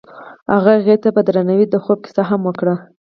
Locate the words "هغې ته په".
0.77-1.21